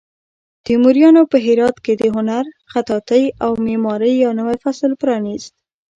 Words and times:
تیموریانو 0.65 1.21
په 1.31 1.37
هرات 1.45 1.75
کې 1.85 1.93
د 1.97 2.03
هنر، 2.15 2.45
خطاطۍ 2.71 3.23
او 3.43 3.51
معمارۍ 3.65 4.13
یو 4.23 4.31
نوی 4.39 4.57
فصل 4.63 4.91
پرانیست. 5.01 5.53